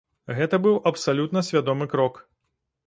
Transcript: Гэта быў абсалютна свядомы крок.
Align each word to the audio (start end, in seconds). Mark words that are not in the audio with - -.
Гэта 0.37 0.59
быў 0.65 0.79
абсалютна 0.91 1.47
свядомы 1.51 1.85
крок. 1.97 2.21